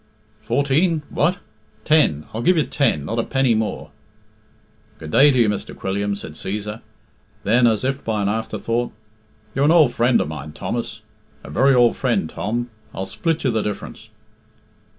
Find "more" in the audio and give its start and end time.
3.53-3.91